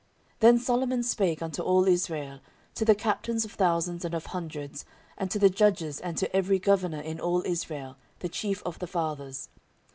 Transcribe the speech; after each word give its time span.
14:001:002 0.31 0.39
Then 0.39 0.57
Solomon 0.57 1.03
spake 1.03 1.41
unto 1.43 1.61
all 1.61 1.87
Israel, 1.87 2.39
to 2.73 2.83
the 2.83 2.95
captains 2.95 3.45
of 3.45 3.51
thousands 3.51 4.03
and 4.03 4.15
of 4.15 4.25
hundreds, 4.25 4.83
and 5.15 5.29
to 5.29 5.37
the 5.37 5.47
judges, 5.47 5.99
and 5.99 6.17
to 6.17 6.35
every 6.35 6.57
governor 6.57 7.01
in 7.01 7.19
all 7.19 7.45
Israel, 7.45 7.97
the 8.17 8.27
chief 8.29 8.63
of 8.63 8.79
the 8.79 8.87
fathers. 8.87 9.49